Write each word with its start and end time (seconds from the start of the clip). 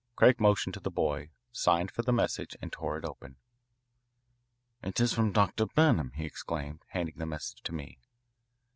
Craig 0.15 0.39
motioned 0.39 0.73
to 0.73 0.79
the 0.79 0.89
boy, 0.89 1.29
signed 1.51 1.91
for 1.91 2.01
the 2.01 2.11
message, 2.11 2.57
and 2.59 2.71
tore 2.73 2.97
it 2.97 3.05
open. 3.05 3.35
"It 4.81 4.99
is 4.99 5.13
from 5.13 5.31
Dr. 5.31 5.67
Burnham," 5.67 6.13
he 6.15 6.25
exclaimed, 6.25 6.81
handing 6.87 7.19
the 7.19 7.27
message 7.27 7.61
to 7.61 7.71
me. 7.71 7.99